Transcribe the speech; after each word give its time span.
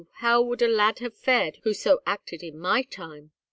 How 0.13 0.41
would 0.41 0.63
a 0.63 0.67
lad 0.67 0.97
have 0.97 1.13
fared 1.15 1.59
who 1.61 1.75
so 1.75 2.01
acted 2.07 2.41
in 2.41 2.57
my 2.57 2.81
time? 2.81 3.29